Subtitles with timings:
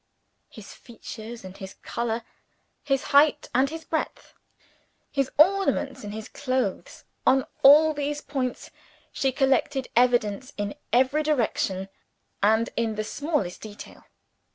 [0.49, 2.23] His features and his color,
[2.83, 4.33] his height and his breadth;
[5.11, 8.71] his ornaments and his clothes on all these points
[9.11, 11.87] she collected evidence, in every direction
[12.41, 14.05] and in the smallest detail.